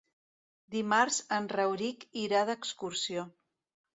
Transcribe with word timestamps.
Dimarts 0.75 1.19
en 1.37 1.49
Rauric 1.51 2.05
irà 2.21 2.41
d'excursió. 2.51 3.29